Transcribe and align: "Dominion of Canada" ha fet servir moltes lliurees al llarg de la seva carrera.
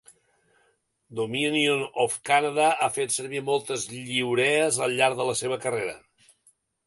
"Dominion 1.19 1.83
of 2.05 2.15
Canada" 2.29 2.65
ha 2.85 2.89
fet 2.95 3.13
servir 3.17 3.43
moltes 3.51 3.85
lliurees 3.91 4.81
al 4.87 4.97
llarg 5.01 5.21
de 5.23 5.29
la 5.31 5.39
seva 5.43 5.61
carrera. 5.67 5.95